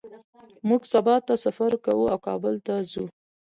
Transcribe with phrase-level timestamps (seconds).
[0.67, 1.15] موږ سبا
[1.45, 3.05] سفر کوو او کابل ته ځو